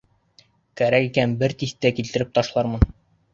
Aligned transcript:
Кәрәк 0.81 1.05
икән, 1.09 1.35
бер 1.43 1.55
тиҫтә 1.65 1.93
килтереп 2.01 2.33
ташлармын. 2.39 2.91